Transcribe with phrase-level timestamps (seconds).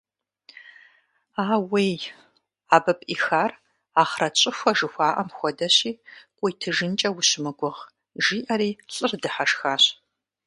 [1.41, 1.99] Аууей,
[2.75, 3.51] абы пӀихар
[4.01, 5.91] ахърэт щӀыхуэ жыхуаӀэм хуэдэщи,
[6.37, 7.81] къыуитыжынкӀэ ущымыгугъ,–
[8.23, 9.83] жиӀэри лӀыр дыхьэшхащ.